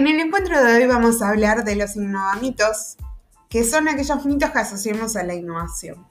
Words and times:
En 0.00 0.06
el 0.06 0.18
encuentro 0.18 0.64
de 0.64 0.76
hoy 0.76 0.86
vamos 0.86 1.20
a 1.20 1.28
hablar 1.28 1.62
de 1.62 1.76
los 1.76 1.94
innovamitos, 1.94 2.96
que 3.50 3.64
son 3.64 3.86
aquellos 3.86 4.24
mitos 4.24 4.48
que 4.48 4.58
asociamos 4.58 5.14
a 5.14 5.24
la 5.24 5.34
innovación. 5.34 6.06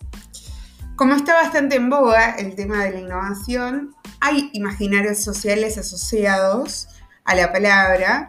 Como 0.95 1.15
está 1.15 1.33
bastante 1.33 1.77
en 1.77 1.89
boga 1.89 2.35
el 2.35 2.53
tema 2.53 2.83
de 2.83 2.91
la 2.91 2.99
innovación, 2.99 3.95
hay 4.21 4.51
imaginarios 4.53 5.17
sociales 5.17 5.79
asociados 5.79 6.87
a 7.25 7.33
la 7.33 7.51
palabra 7.51 8.27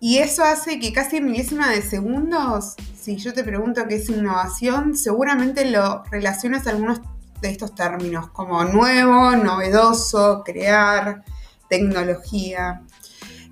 y 0.00 0.16
eso 0.16 0.44
hace 0.44 0.80
que 0.80 0.94
casi 0.94 1.18
en 1.18 1.26
milésima 1.26 1.68
de 1.68 1.82
segundos, 1.82 2.74
si 2.98 3.16
yo 3.16 3.34
te 3.34 3.44
pregunto 3.44 3.86
qué 3.86 3.96
es 3.96 4.08
innovación, 4.08 4.96
seguramente 4.96 5.70
lo 5.70 6.04
relacionas 6.04 6.66
a 6.66 6.70
algunos 6.70 7.02
de 7.42 7.50
estos 7.50 7.74
términos 7.74 8.30
como 8.30 8.64
nuevo, 8.64 9.32
novedoso, 9.36 10.42
crear, 10.42 11.22
tecnología. 11.68 12.80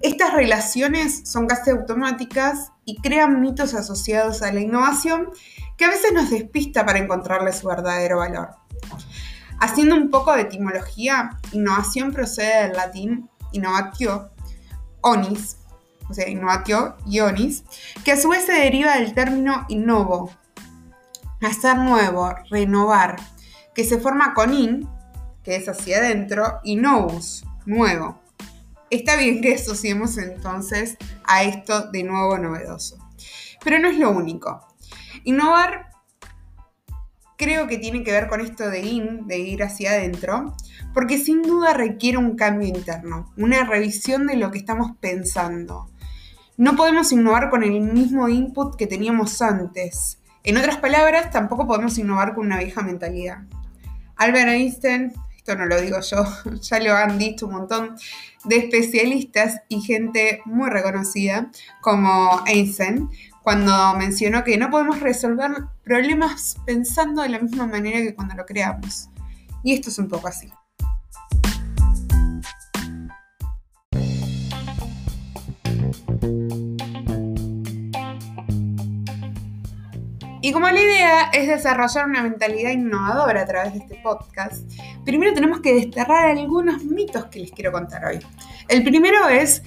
Estas 0.00 0.32
relaciones 0.32 1.28
son 1.28 1.46
casi 1.46 1.70
automáticas 1.70 2.70
y 2.84 3.00
crean 3.00 3.40
mitos 3.40 3.74
asociados 3.74 4.42
a 4.42 4.52
la 4.52 4.60
innovación 4.60 5.28
que 5.76 5.86
a 5.86 5.90
veces 5.90 6.12
nos 6.12 6.30
despista 6.30 6.86
para 6.86 6.98
encontrarle 6.98 7.52
su 7.52 7.66
verdadero 7.66 8.18
valor. 8.18 8.50
Haciendo 9.60 9.96
un 9.96 10.10
poco 10.10 10.32
de 10.34 10.42
etimología, 10.42 11.38
innovación 11.52 12.12
procede 12.12 12.68
del 12.68 12.76
latín 12.76 13.28
innovatio, 13.52 14.30
onis, 15.00 15.56
o 16.08 16.14
sea, 16.14 16.28
innovatio 16.28 16.96
y 17.04 17.20
onis, 17.20 17.64
que 18.04 18.12
a 18.12 18.20
su 18.20 18.28
vez 18.28 18.46
se 18.46 18.52
deriva 18.52 18.96
del 18.96 19.14
término 19.14 19.66
innovo, 19.68 20.30
hacer 21.42 21.76
nuevo, 21.76 22.34
renovar, 22.50 23.16
que 23.74 23.84
se 23.84 23.98
forma 23.98 24.32
con 24.32 24.54
in, 24.54 24.88
que 25.42 25.56
es 25.56 25.68
hacia 25.68 25.98
adentro, 25.98 26.60
y 26.62 26.76
novus, 26.76 27.44
nuevo. 27.66 28.20
Está 28.90 29.16
bien 29.16 29.40
que 29.40 29.54
asociemos 29.54 30.16
entonces 30.18 30.96
a 31.24 31.42
esto 31.42 31.90
de 31.90 32.04
nuevo 32.04 32.38
novedoso. 32.38 32.98
Pero 33.62 33.78
no 33.78 33.88
es 33.88 33.98
lo 33.98 34.10
único. 34.10 34.66
Innovar 35.24 35.88
creo 37.36 37.68
que 37.68 37.78
tiene 37.78 38.02
que 38.02 38.12
ver 38.12 38.28
con 38.28 38.40
esto 38.40 38.68
de 38.68 38.80
in, 38.80 39.26
de 39.26 39.38
ir 39.38 39.62
hacia 39.62 39.92
adentro, 39.92 40.54
porque 40.92 41.18
sin 41.18 41.42
duda 41.42 41.72
requiere 41.72 42.18
un 42.18 42.34
cambio 42.34 42.68
interno, 42.68 43.32
una 43.36 43.64
revisión 43.64 44.26
de 44.26 44.36
lo 44.36 44.50
que 44.50 44.58
estamos 44.58 44.92
pensando. 45.00 45.90
No 46.56 46.74
podemos 46.74 47.12
innovar 47.12 47.50
con 47.50 47.62
el 47.62 47.80
mismo 47.80 48.28
input 48.28 48.74
que 48.76 48.88
teníamos 48.88 49.40
antes. 49.40 50.18
En 50.42 50.56
otras 50.56 50.78
palabras, 50.78 51.30
tampoco 51.30 51.66
podemos 51.66 51.96
innovar 51.98 52.34
con 52.34 52.46
una 52.46 52.58
vieja 52.58 52.82
mentalidad. 52.82 53.44
Albert 54.16 54.48
Einstein 54.48 55.12
no 55.54 55.66
lo 55.66 55.80
digo 55.80 55.98
yo, 56.00 56.24
ya 56.60 56.80
lo 56.80 56.94
han 56.94 57.18
dicho 57.18 57.46
un 57.46 57.52
montón 57.52 57.96
de 58.44 58.56
especialistas 58.56 59.62
y 59.68 59.80
gente 59.80 60.42
muy 60.44 60.70
reconocida 60.70 61.50
como 61.80 62.42
Einstein, 62.46 63.08
cuando 63.42 63.94
mencionó 63.96 64.44
que 64.44 64.58
no 64.58 64.70
podemos 64.70 65.00
resolver 65.00 65.50
problemas 65.82 66.56
pensando 66.66 67.22
de 67.22 67.30
la 67.30 67.38
misma 67.38 67.66
manera 67.66 67.98
que 68.00 68.14
cuando 68.14 68.34
lo 68.34 68.44
creamos. 68.44 69.08
Y 69.62 69.72
esto 69.72 69.90
es 69.90 69.98
un 69.98 70.08
poco 70.08 70.28
así. 70.28 70.52
Y 80.48 80.52
como 80.52 80.70
la 80.70 80.80
idea 80.80 81.22
es 81.30 81.46
desarrollar 81.46 82.06
una 82.06 82.22
mentalidad 82.22 82.70
innovadora 82.70 83.42
a 83.42 83.44
través 83.44 83.74
de 83.74 83.80
este 83.80 84.00
podcast, 84.02 84.66
primero 85.04 85.34
tenemos 85.34 85.60
que 85.60 85.74
desterrar 85.74 86.30
algunos 86.30 86.82
mitos 86.84 87.26
que 87.26 87.40
les 87.40 87.52
quiero 87.52 87.70
contar 87.70 88.06
hoy. 88.06 88.18
El 88.66 88.82
primero 88.82 89.28
es 89.28 89.60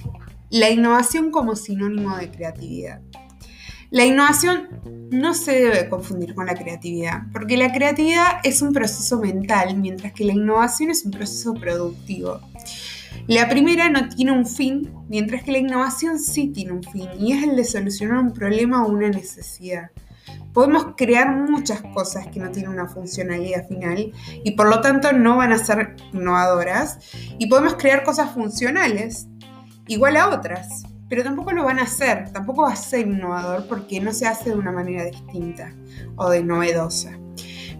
la 0.50 0.70
innovación 0.70 1.30
como 1.30 1.54
sinónimo 1.54 2.16
de 2.16 2.32
creatividad. 2.32 3.00
La 3.90 4.04
innovación 4.04 4.70
no 5.12 5.34
se 5.34 5.52
debe 5.52 5.88
confundir 5.88 6.34
con 6.34 6.46
la 6.46 6.54
creatividad, 6.54 7.30
porque 7.32 7.56
la 7.56 7.70
creatividad 7.70 8.40
es 8.42 8.60
un 8.60 8.72
proceso 8.72 9.20
mental, 9.20 9.76
mientras 9.76 10.12
que 10.12 10.24
la 10.24 10.32
innovación 10.32 10.90
es 10.90 11.04
un 11.04 11.12
proceso 11.12 11.54
productivo. 11.54 12.40
La 13.28 13.48
primera 13.48 13.88
no 13.88 14.08
tiene 14.08 14.32
un 14.32 14.46
fin, 14.46 14.90
mientras 15.08 15.44
que 15.44 15.52
la 15.52 15.58
innovación 15.58 16.18
sí 16.18 16.48
tiene 16.48 16.72
un 16.72 16.82
fin, 16.82 17.08
y 17.20 17.34
es 17.34 17.44
el 17.44 17.54
de 17.54 17.64
solucionar 17.64 18.18
un 18.18 18.32
problema 18.32 18.84
o 18.84 18.88
una 18.88 19.10
necesidad 19.10 19.92
podemos 20.52 20.94
crear 20.96 21.34
muchas 21.34 21.82
cosas 21.94 22.26
que 22.28 22.40
no 22.40 22.50
tienen 22.50 22.72
una 22.72 22.88
funcionalidad 22.88 23.66
final 23.68 24.12
y 24.44 24.50
por 24.52 24.68
lo 24.68 24.80
tanto 24.80 25.12
no 25.12 25.36
van 25.36 25.52
a 25.52 25.58
ser 25.58 25.96
innovadoras 26.12 26.98
y 27.38 27.46
podemos 27.46 27.74
crear 27.74 28.04
cosas 28.04 28.30
funcionales 28.32 29.28
igual 29.86 30.16
a 30.16 30.28
otras, 30.28 30.84
pero 31.08 31.24
tampoco 31.24 31.52
lo 31.52 31.64
van 31.64 31.78
a 31.78 31.82
hacer, 31.82 32.30
tampoco 32.32 32.62
va 32.62 32.72
a 32.72 32.76
ser 32.76 33.06
innovador 33.06 33.66
porque 33.68 34.00
no 34.00 34.12
se 34.12 34.26
hace 34.26 34.50
de 34.50 34.56
una 34.56 34.72
manera 34.72 35.04
distinta 35.04 35.74
o 36.16 36.30
de 36.30 36.42
novedosa. 36.42 37.18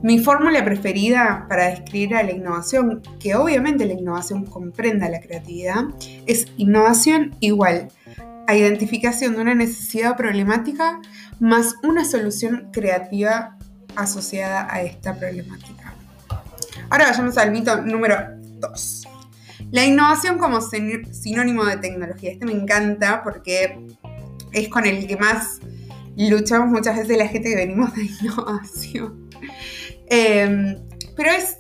Mi 0.02 0.19
fórmula 0.19 0.64
preferida 0.64 1.47
para 1.48 1.69
describir 1.69 2.16
a 2.16 2.25
la 2.25 2.32
innovación, 2.32 3.02
que 3.20 3.36
obviamente 3.36 3.86
la 3.86 3.92
innovación 3.92 4.44
comprenda 4.44 5.08
la 5.08 5.20
creatividad, 5.20 5.84
es 6.26 6.47
innovación 6.56 7.36
igual 7.38 7.88
a 8.47 8.54
identificación 8.54 9.34
de 9.34 9.42
una 9.42 9.54
necesidad 9.54 10.16
problemática 10.16 11.00
más 11.41 11.75
una 11.82 12.04
solución 12.04 12.70
creativa 12.72 13.56
asociada 13.97 14.66
a 14.70 14.82
esta 14.82 15.14
problemática. 15.14 15.94
Ahora 16.91 17.06
vayamos 17.10 17.36
al 17.38 17.50
mito 17.50 17.81
número 17.82 18.16
2. 18.60 19.08
La 19.70 19.84
innovación 19.84 20.38
como 20.38 20.60
sinónimo 20.60 21.64
de 21.64 21.78
tecnología. 21.78 22.32
Este 22.32 22.44
me 22.44 22.52
encanta 22.52 23.22
porque 23.22 23.86
es 24.52 24.69
con 24.69 24.84
el 24.86 25.06
que 25.06 25.16
más 25.16 25.60
luchamos 26.16 26.69
muchas 26.69 26.97
veces 26.97 27.16
la 27.16 27.28
gente 27.28 27.50
que 27.50 27.56
venimos 27.56 27.94
de 27.94 28.02
innovación. 28.20 29.31
Em, 30.08 30.78
pero 31.16 31.31
es, 31.31 31.56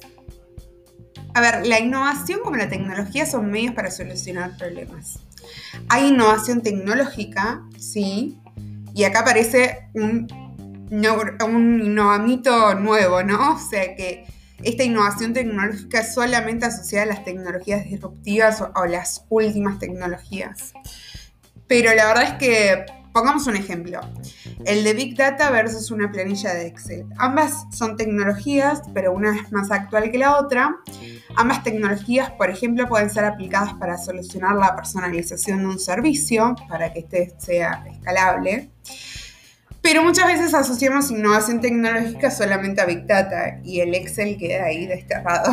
a 1.34 1.40
ver, 1.40 1.66
la 1.66 1.80
innovación 1.80 2.40
como 2.40 2.56
la 2.56 2.68
tecnología 2.68 3.24
son 3.24 3.50
medios 3.50 3.74
para 3.74 3.90
solucionar 3.90 4.56
problemas. 4.56 5.20
Hay 5.88 6.08
innovación 6.08 6.62
tecnológica, 6.62 7.62
sí, 7.78 8.38
y 8.94 9.04
acá 9.04 9.20
aparece 9.20 9.88
un, 9.94 10.26
un 10.90 11.80
innovamito 11.82 12.74
nuevo, 12.74 13.22
¿no? 13.22 13.54
O 13.54 13.58
sea 13.58 13.96
que 13.96 14.26
esta 14.62 14.84
innovación 14.84 15.32
tecnológica 15.32 16.00
es 16.00 16.14
solamente 16.14 16.66
asociada 16.66 17.04
a 17.04 17.14
las 17.14 17.24
tecnologías 17.24 17.84
disruptivas 17.84 18.60
o, 18.60 18.86
las 18.86 19.24
últimas 19.28 19.78
tecnologías. 19.78 20.72
Pero 21.66 21.94
la 21.94 22.06
verdad 22.06 22.24
es 22.24 22.32
que, 22.34 22.86
pongamos 23.12 23.46
un 23.46 23.56
ejemplo, 23.56 24.00
el 24.64 24.84
de 24.84 24.94
Big 24.94 25.16
Data 25.16 25.50
versus 25.50 25.90
una 25.90 26.12
planilla 26.12 26.54
de 26.54 26.66
Excel. 26.66 27.06
Ambas 27.18 27.64
son 27.72 27.96
tecnologías, 27.96 28.82
pero 28.94 29.12
una 29.12 29.36
es 29.36 29.50
más 29.50 29.70
actual 29.70 30.10
que 30.10 30.18
la 30.18 30.38
otra. 30.38 30.76
Ambas 31.36 31.62
tecnologías, 31.62 32.30
por 32.32 32.50
ejemplo, 32.50 32.88
pueden 32.88 33.10
ser 33.10 33.24
aplicadas 33.24 33.74
para 33.74 33.96
solucionar 33.96 34.56
la 34.56 34.74
personalización 34.76 35.60
de 35.60 35.66
un 35.66 35.78
servicio, 35.78 36.54
para 36.68 36.92
que 36.92 37.00
este 37.00 37.34
sea 37.38 37.84
escalable. 37.90 38.70
Pero 39.80 40.04
muchas 40.04 40.26
veces 40.26 40.54
asociamos 40.54 41.10
innovación 41.10 41.60
tecnológica 41.60 42.30
solamente 42.30 42.80
a 42.80 42.86
Big 42.86 43.06
Data 43.06 43.60
y 43.64 43.80
el 43.80 43.94
Excel 43.94 44.36
queda 44.36 44.66
ahí 44.66 44.86
desterrado. 44.86 45.52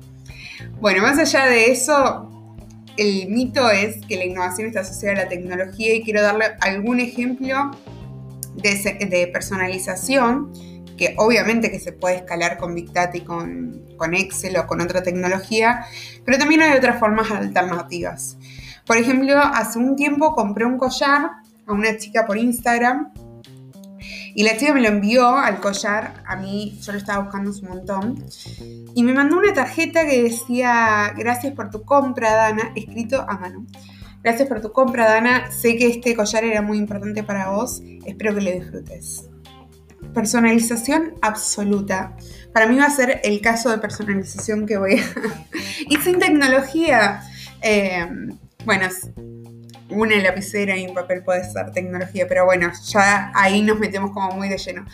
bueno, 0.80 1.02
más 1.02 1.18
allá 1.18 1.46
de 1.46 1.70
eso, 1.70 2.30
el 2.96 3.28
mito 3.28 3.70
es 3.70 4.04
que 4.06 4.16
la 4.16 4.24
innovación 4.24 4.68
está 4.68 4.80
asociada 4.80 5.20
a 5.20 5.24
la 5.24 5.28
tecnología 5.28 5.94
y 5.94 6.02
quiero 6.02 6.22
darle 6.22 6.46
algún 6.60 6.98
ejemplo 6.98 7.70
de, 8.56 9.06
de 9.08 9.26
personalización 9.28 10.52
que 10.96 11.14
obviamente 11.18 11.70
que 11.70 11.80
se 11.80 11.92
puede 11.92 12.16
escalar 12.16 12.58
con 12.58 12.74
Big 12.74 12.92
Data 12.92 13.16
y 13.16 13.22
con, 13.22 13.82
con 13.96 14.14
Excel 14.14 14.56
o 14.56 14.66
con 14.66 14.80
otra 14.80 15.02
tecnología, 15.02 15.84
pero 16.24 16.38
también 16.38 16.62
hay 16.62 16.76
otras 16.76 16.98
formas 16.98 17.30
alternativas. 17.30 18.36
Por 18.86 18.96
ejemplo, 18.96 19.38
hace 19.38 19.78
un 19.78 19.96
tiempo 19.96 20.34
compré 20.34 20.64
un 20.64 20.78
collar 20.78 21.30
a 21.66 21.72
una 21.72 21.96
chica 21.96 22.26
por 22.26 22.36
Instagram 22.36 23.12
y 24.34 24.42
la 24.42 24.56
chica 24.56 24.74
me 24.74 24.80
lo 24.80 24.88
envió 24.88 25.36
al 25.36 25.60
collar, 25.60 26.22
a 26.26 26.36
mí 26.36 26.78
yo 26.82 26.92
lo 26.92 26.98
estaba 26.98 27.22
buscando 27.22 27.50
un 27.50 27.68
montón, 27.68 28.24
y 28.94 29.02
me 29.02 29.12
mandó 29.14 29.38
una 29.38 29.54
tarjeta 29.54 30.04
que 30.06 30.24
decía, 30.24 31.12
gracias 31.16 31.52
por 31.54 31.70
tu 31.70 31.82
compra, 31.82 32.32
Dana, 32.32 32.72
escrito 32.74 33.24
a 33.28 33.38
mano. 33.38 33.64
Gracias 34.24 34.48
por 34.48 34.62
tu 34.62 34.72
compra, 34.72 35.06
Dana. 35.06 35.50
Sé 35.52 35.76
que 35.76 35.86
este 35.86 36.16
collar 36.16 36.44
era 36.44 36.62
muy 36.62 36.78
importante 36.78 37.22
para 37.22 37.50
vos. 37.50 37.82
Espero 38.06 38.34
que 38.34 38.40
lo 38.40 38.50
disfrutes. 38.50 39.28
Personalización 40.12 41.14
absoluta. 41.22 42.16
Para 42.52 42.66
mí 42.66 42.76
va 42.76 42.86
a 42.86 42.90
ser 42.90 43.20
el 43.24 43.40
caso 43.40 43.70
de 43.70 43.78
personalización 43.78 44.66
que 44.66 44.76
voy 44.76 44.98
a... 44.98 45.04
y 45.88 45.96
sin 45.96 46.18
tecnología. 46.18 47.22
Eh, 47.62 48.06
bueno, 48.64 48.88
una 49.90 50.16
lapicera 50.16 50.76
y 50.76 50.86
un 50.86 50.94
papel 50.94 51.22
puede 51.22 51.50
ser 51.50 51.70
tecnología, 51.72 52.26
pero 52.28 52.44
bueno, 52.44 52.70
ya 52.86 53.32
ahí 53.34 53.62
nos 53.62 53.78
metemos 53.78 54.12
como 54.12 54.32
muy 54.32 54.48
de 54.48 54.58
lleno. 54.58 54.84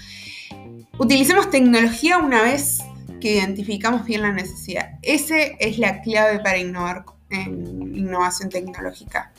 Utilicemos 0.99 1.51
tecnología 1.51 2.19
una 2.19 2.43
vez 2.43 2.79
que 3.21 3.35
identificamos 3.35 4.05
bien 4.05 4.23
la 4.23 4.33
necesidad. 4.33 4.99
Esa 5.03 5.37
es 5.39 5.79
la 5.79 6.01
clave 6.01 6.41
para 6.41 6.59
innovar 6.59 7.05
en 7.31 7.97
innovación 7.97 8.49
tecnológica. 8.49 9.33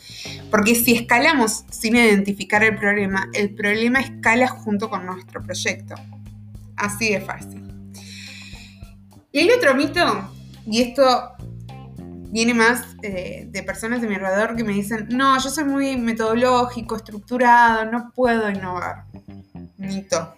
Porque 0.50 0.76
si 0.76 0.94
escalamos 0.94 1.66
sin 1.70 1.96
identificar 1.96 2.64
el 2.64 2.76
problema, 2.76 3.30
el 3.34 3.54
problema 3.54 4.00
escala 4.00 4.48
junto 4.48 4.90
con 4.90 5.06
nuestro 5.06 5.42
proyecto. 5.42 5.96
Así 6.76 7.12
de 7.12 7.22
fácil. 7.22 7.62
Y 9.32 9.40
hay 9.40 9.50
otro 9.52 9.76
mito, 9.76 10.32
y 10.66 10.82
esto 10.82 11.34
viene 12.32 12.54
más 12.54 12.84
eh, 13.02 13.48
de 13.50 13.64
personas 13.64 14.02
de 14.02 14.08
mi 14.08 14.16
alrededor 14.16 14.56
que 14.56 14.64
me 14.64 14.74
dicen, 14.74 15.08
no, 15.10 15.38
yo 15.42 15.50
soy 15.50 15.66
muy 15.66 15.98
metodológico, 15.98 16.96
estructurado, 16.96 17.90
no 17.92 18.12
puedo 18.14 18.50
innovar. 18.50 19.06
Mito. 19.78 20.34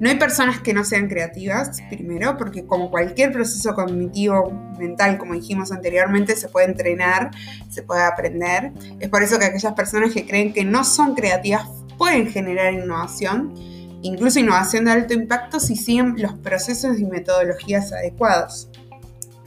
No 0.00 0.08
hay 0.08 0.16
personas 0.16 0.60
que 0.60 0.72
no 0.72 0.82
sean 0.82 1.08
creativas, 1.08 1.82
primero, 1.90 2.38
porque 2.38 2.64
como 2.64 2.90
cualquier 2.90 3.32
proceso 3.32 3.74
cognitivo 3.74 4.50
mental, 4.78 5.18
como 5.18 5.34
dijimos 5.34 5.72
anteriormente, 5.72 6.36
se 6.36 6.48
puede 6.48 6.68
entrenar, 6.68 7.30
se 7.68 7.82
puede 7.82 8.02
aprender. 8.02 8.72
Es 8.98 9.10
por 9.10 9.22
eso 9.22 9.38
que 9.38 9.44
aquellas 9.44 9.74
personas 9.74 10.14
que 10.14 10.26
creen 10.26 10.54
que 10.54 10.64
no 10.64 10.84
son 10.84 11.14
creativas 11.14 11.68
pueden 11.98 12.28
generar 12.28 12.72
innovación, 12.72 13.52
incluso 14.00 14.40
innovación 14.40 14.86
de 14.86 14.92
alto 14.92 15.12
impacto, 15.12 15.60
si 15.60 15.76
siguen 15.76 16.14
los 16.16 16.32
procesos 16.32 16.98
y 16.98 17.04
metodologías 17.04 17.92
adecuados. 17.92 18.70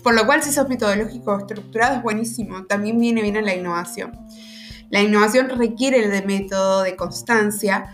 Por 0.04 0.14
lo 0.14 0.28
cual, 0.28 0.44
si 0.44 0.52
sos 0.52 0.70
metodológico 0.70 1.36
estructurado, 1.36 1.96
es 1.96 2.04
buenísimo. 2.04 2.66
También 2.66 3.00
viene 3.00 3.24
bien 3.24 3.38
a 3.38 3.42
la 3.42 3.56
innovación. 3.56 4.12
La 4.92 5.02
innovación 5.02 5.50
requiere 5.50 6.08
de 6.08 6.22
método, 6.22 6.84
de 6.84 6.96
constancia, 6.96 7.86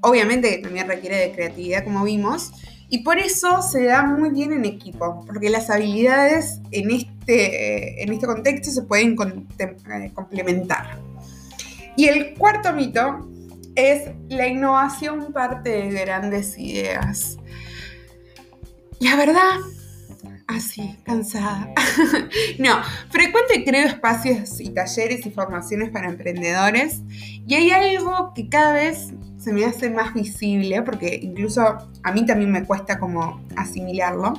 Obviamente 0.00 0.58
también 0.58 0.86
requiere 0.86 1.16
de 1.16 1.32
creatividad, 1.32 1.84
como 1.84 2.04
vimos, 2.04 2.52
y 2.90 2.98
por 3.02 3.18
eso 3.18 3.60
se 3.62 3.84
da 3.84 4.02
muy 4.02 4.30
bien 4.30 4.52
en 4.52 4.64
equipo, 4.64 5.24
porque 5.26 5.50
las 5.50 5.68
habilidades 5.68 6.60
en 6.70 6.90
este, 6.90 8.02
en 8.02 8.12
este 8.12 8.26
contexto 8.26 8.70
se 8.70 8.82
pueden 8.82 9.16
eh, 9.58 10.12
complementar. 10.14 10.98
Y 11.96 12.06
el 12.06 12.34
cuarto 12.34 12.72
mito 12.72 13.28
es 13.74 14.10
la 14.28 14.46
innovación 14.46 15.32
parte 15.32 15.70
de 15.70 15.90
grandes 15.90 16.56
ideas. 16.58 17.36
La 19.00 19.16
verdad, 19.16 19.58
así, 20.48 20.96
cansada. 21.04 21.72
no, 22.58 22.80
frecuente 23.10 23.64
creo 23.64 23.86
espacios 23.86 24.60
y 24.60 24.70
talleres 24.70 25.24
y 25.26 25.30
formaciones 25.30 25.90
para 25.90 26.08
emprendedores 26.08 27.02
y 27.46 27.54
hay 27.54 27.70
algo 27.70 28.32
que 28.34 28.48
cada 28.48 28.72
vez 28.72 29.12
se 29.38 29.52
me 29.52 29.64
hace 29.64 29.90
más 29.90 30.14
visible, 30.14 30.82
porque 30.82 31.18
incluso 31.22 31.62
a 32.02 32.12
mí 32.12 32.26
también 32.26 32.50
me 32.50 32.64
cuesta 32.64 32.98
como 32.98 33.40
asimilarlo, 33.56 34.34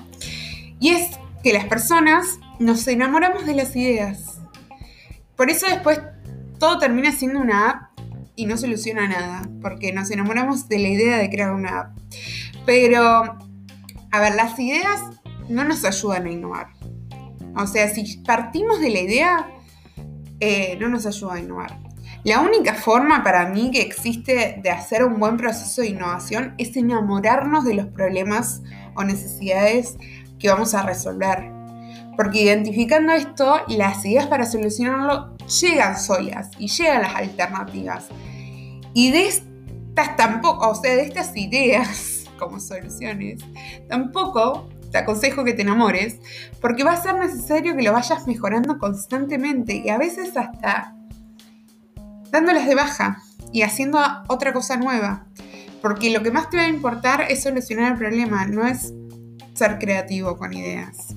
y 0.79 0.89
es 0.89 1.17
que 1.43 1.53
las 1.53 1.65
personas 1.65 2.39
nos 2.59 2.87
enamoramos 2.87 3.45
de 3.45 3.55
las 3.55 3.75
ideas. 3.75 4.39
Por 5.35 5.49
eso 5.49 5.67
después 5.67 6.01
todo 6.59 6.77
termina 6.79 7.11
siendo 7.11 7.39
una 7.39 7.69
app 7.69 7.99
y 8.35 8.45
no 8.45 8.57
soluciona 8.57 9.07
nada, 9.07 9.49
porque 9.61 9.91
nos 9.93 10.11
enamoramos 10.11 10.67
de 10.67 10.79
la 10.79 10.89
idea 10.89 11.17
de 11.17 11.29
crear 11.29 11.53
una 11.53 11.79
app. 11.79 11.97
Pero, 12.65 13.37
a 14.11 14.19
ver, 14.19 14.35
las 14.35 14.59
ideas 14.59 15.01
no 15.49 15.63
nos 15.63 15.83
ayudan 15.85 16.25
a 16.25 16.31
innovar. 16.31 16.67
O 17.55 17.67
sea, 17.67 17.89
si 17.89 18.17
partimos 18.19 18.79
de 18.79 18.89
la 18.89 18.99
idea, 18.99 19.47
eh, 20.39 20.77
no 20.79 20.87
nos 20.87 21.05
ayuda 21.05 21.35
a 21.35 21.39
innovar. 21.39 21.79
La 22.25 22.41
única 22.41 22.73
forma 22.73 23.23
para 23.23 23.47
mí 23.47 23.71
que 23.71 23.81
existe 23.81 24.59
de 24.61 24.69
hacer 24.69 25.05
un 25.05 25.19
buen 25.19 25.37
proceso 25.37 25.81
de 25.81 25.89
innovación 25.89 26.53
es 26.57 26.75
enamorarnos 26.75 27.63
de 27.63 27.75
los 27.75 27.85
problemas 27.85 28.61
o 28.93 29.05
necesidades 29.05 29.95
que 30.37 30.49
vamos 30.49 30.73
a 30.73 30.83
resolver. 30.83 31.49
Porque 32.17 32.41
identificando 32.41 33.13
esto, 33.13 33.61
las 33.69 34.05
ideas 34.05 34.27
para 34.27 34.45
solucionarlo 34.45 35.37
llegan 35.61 35.97
solas 35.97 36.49
y 36.59 36.67
llegan 36.67 37.03
las 37.03 37.15
alternativas. 37.15 38.07
Y 38.93 39.11
de 39.11 39.27
estas 39.27 40.17
tampoco, 40.17 40.71
o 40.71 40.75
sea, 40.75 40.97
de 40.97 41.03
estas 41.03 41.35
ideas 41.37 42.25
como 42.37 42.59
soluciones, 42.59 43.41
tampoco 43.87 44.67
te 44.91 44.97
aconsejo 44.97 45.45
que 45.45 45.53
te 45.53 45.61
enamores, 45.61 46.19
porque 46.59 46.83
va 46.83 46.93
a 46.93 47.01
ser 47.01 47.15
necesario 47.15 47.77
que 47.77 47.83
lo 47.83 47.93
vayas 47.93 48.27
mejorando 48.27 48.77
constantemente 48.77 49.81
y 49.85 49.89
a 49.89 49.97
veces 49.97 50.35
hasta 50.35 50.98
dándolas 52.31 52.67
de 52.67 52.75
baja 52.75 53.21
y 53.51 53.63
haciendo 53.63 53.99
otra 54.27 54.53
cosa 54.53 54.77
nueva. 54.77 55.25
Porque 55.81 56.09
lo 56.09 56.21
que 56.23 56.31
más 56.31 56.49
te 56.49 56.57
va 56.57 56.63
a 56.63 56.67
importar 56.67 57.25
es 57.29 57.43
solucionar 57.43 57.93
el 57.93 57.97
problema, 57.97 58.45
no 58.45 58.67
es 58.67 58.93
ser 59.53 59.79
creativo 59.79 60.37
con 60.37 60.53
ideas. 60.53 61.15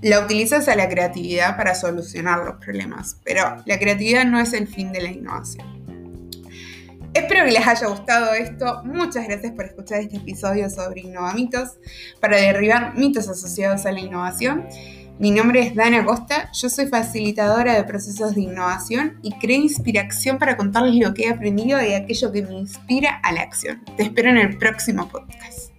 La 0.00 0.20
utilizas 0.20 0.68
a 0.68 0.76
la 0.76 0.88
creatividad 0.88 1.56
para 1.56 1.74
solucionar 1.74 2.44
los 2.44 2.56
problemas, 2.64 3.16
pero 3.24 3.56
la 3.64 3.78
creatividad 3.78 4.24
no 4.24 4.38
es 4.38 4.52
el 4.52 4.68
fin 4.68 4.92
de 4.92 5.02
la 5.02 5.10
innovación. 5.10 5.78
Espero 7.14 7.44
que 7.44 7.50
les 7.50 7.66
haya 7.66 7.88
gustado 7.88 8.32
esto. 8.32 8.82
Muchas 8.84 9.26
gracias 9.26 9.52
por 9.52 9.64
escuchar 9.64 10.00
este 10.00 10.18
episodio 10.18 10.70
sobre 10.70 11.00
innovamitos 11.00 11.78
para 12.20 12.36
derribar 12.36 12.96
mitos 12.96 13.28
asociados 13.28 13.86
a 13.86 13.92
la 13.92 14.00
innovación. 14.00 14.68
Mi 15.18 15.32
nombre 15.32 15.66
es 15.66 15.74
Dana 15.74 16.04
Costa, 16.04 16.48
yo 16.52 16.70
soy 16.70 16.86
facilitadora 16.86 17.74
de 17.74 17.82
procesos 17.82 18.36
de 18.36 18.42
innovación 18.42 19.18
y 19.20 19.32
creo 19.32 19.56
inspiración 19.56 20.38
para 20.38 20.56
contarles 20.56 20.94
lo 20.94 21.12
que 21.12 21.24
he 21.24 21.28
aprendido 21.28 21.82
y 21.82 21.92
aquello 21.92 22.30
que 22.30 22.42
me 22.42 22.54
inspira 22.54 23.18
a 23.24 23.32
la 23.32 23.40
acción. 23.40 23.84
Te 23.96 24.04
espero 24.04 24.30
en 24.30 24.36
el 24.36 24.56
próximo 24.58 25.08
podcast. 25.08 25.72